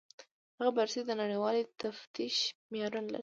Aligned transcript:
هغه 0.57 0.71
بررسي 0.77 1.01
د 1.05 1.11
نړیوال 1.21 1.57
تفتیش 1.81 2.35
معیارونه 2.71 3.07
لري. 3.13 3.19